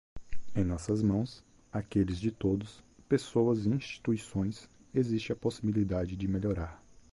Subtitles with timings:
[0.55, 6.83] Em nossas mãos, aqueles de todos, pessoas e instituições, existe a possibilidade de melhorar.